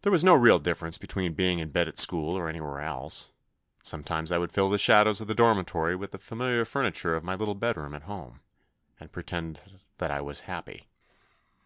There 0.00 0.10
was 0.10 0.24
no 0.24 0.32
real 0.32 0.58
differ 0.58 0.86
ence 0.86 0.96
between 0.96 1.34
being 1.34 1.58
in 1.58 1.68
bed 1.68 1.88
at 1.88 1.98
school 1.98 2.38
or 2.38 2.48
anywhere 2.48 2.80
else; 2.80 3.26
and 3.76 3.84
sometimes 3.86 4.32
I 4.32 4.38
would 4.38 4.50
fill 4.50 4.70
the 4.70 4.78
shadows 4.78 5.20
of 5.20 5.28
the 5.28 5.34
dormitory 5.34 5.94
with 5.94 6.12
the 6.12 6.18
familiar 6.18 6.64
furniture 6.64 7.14
of 7.14 7.22
my 7.22 7.34
little 7.34 7.54
bedroom 7.54 7.92
at 7.92 8.04
home, 8.04 8.40
and 8.98 9.12
pretend 9.12 9.60
that 9.98 10.10
I 10.10 10.22
was 10.22 10.40
happy. 10.48 10.88